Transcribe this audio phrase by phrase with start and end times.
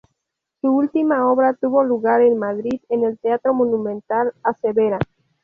[0.61, 4.97] Su última obra tuvo lugar en Madrid en el teatro Monumental: "A Severa".